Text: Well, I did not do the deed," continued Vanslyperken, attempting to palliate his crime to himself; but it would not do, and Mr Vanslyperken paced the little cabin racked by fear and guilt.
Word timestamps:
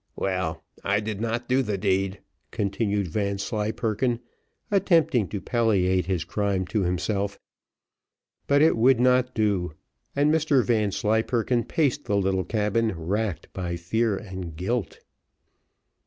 Well, 0.15 0.63
I 0.83 0.99
did 0.99 1.21
not 1.21 1.47
do 1.47 1.61
the 1.61 1.77
deed," 1.77 2.21
continued 2.49 3.07
Vanslyperken, 3.09 4.19
attempting 4.71 5.27
to 5.27 5.39
palliate 5.39 6.07
his 6.07 6.23
crime 6.23 6.65
to 6.69 6.81
himself; 6.81 7.37
but 8.47 8.63
it 8.63 8.75
would 8.75 8.99
not 8.99 9.35
do, 9.35 9.73
and 10.15 10.33
Mr 10.33 10.63
Vanslyperken 10.65 11.65
paced 11.65 12.05
the 12.05 12.17
little 12.17 12.43
cabin 12.45 12.93
racked 12.97 13.53
by 13.53 13.75
fear 13.75 14.17
and 14.17 14.55
guilt. 14.55 15.01